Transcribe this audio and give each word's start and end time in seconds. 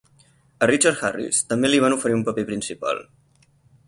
A 0.65 0.69
Richard 0.69 1.03
Harris 1.09 1.41
també 1.51 1.71
li 1.71 1.81
van 1.83 1.97
oferir 1.99 2.17
un 2.21 2.23
paper 2.31 2.47
principal. 2.49 3.03